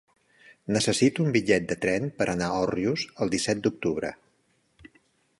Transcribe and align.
Necessito 0.75 1.25
un 1.25 1.33
bitllet 1.35 1.67
de 1.71 1.75
tren 1.83 2.07
per 2.21 2.27
anar 2.33 2.47
a 2.53 2.63
Òrrius 2.69 3.03
el 3.25 3.33
disset 3.35 3.61
d'octubre. 3.67 4.11